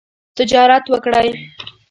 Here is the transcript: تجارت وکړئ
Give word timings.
تجارت 0.37 0.85
وکړئ 0.93 1.29